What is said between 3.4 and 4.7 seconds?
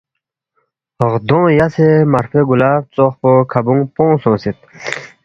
کھبونگ پنگ سونگسید